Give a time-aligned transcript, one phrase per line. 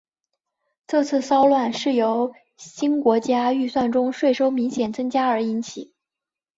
[0.87, 5.93] 这次骚乱由新国家预算中税收明显增加而引起。